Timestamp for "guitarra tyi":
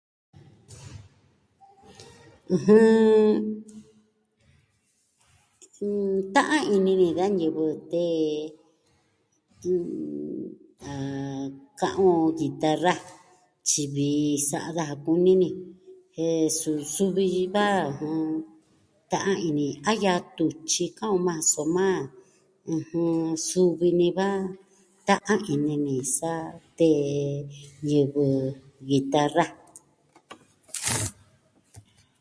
12.39-13.83